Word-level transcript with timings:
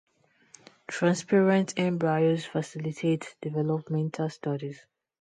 Transparent 0.87 1.75
embryos 1.77 2.43
facilitate 2.47 3.35
developmental 3.39 4.31
studies. 4.31 4.87